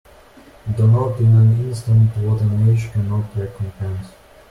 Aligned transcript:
Do 0.75 0.87
not 0.87 1.19
in 1.19 1.27
an 1.27 1.59
instant 1.61 2.17
what 2.17 2.41
an 2.41 2.67
age 2.71 2.91
cannot 2.91 3.25
recompense. 3.37 4.07